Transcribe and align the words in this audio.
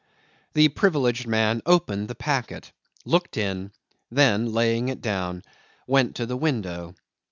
The 0.53 0.69
privileged 0.69 1.27
man 1.27 1.61
opened 1.63 2.07
the 2.07 2.15
packet, 2.15 2.71
looked 3.05 3.37
in, 3.37 3.71
then, 4.09 4.51
laying 4.51 4.87
it 4.89 4.99
down, 4.99 5.43
went 5.85 6.15
to 6.15 6.25
the 6.25 6.35
window. 6.35 6.95